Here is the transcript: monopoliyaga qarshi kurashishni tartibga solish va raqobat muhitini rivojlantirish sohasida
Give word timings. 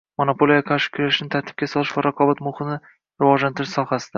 monopoliyaga 0.19 0.63
qarshi 0.69 0.91
kurashishni 0.95 1.27
tartibga 1.35 1.69
solish 1.75 1.91
va 1.99 2.05
raqobat 2.07 2.41
muhitini 2.47 2.79
rivojlantirish 2.89 3.79
sohasida 3.79 4.09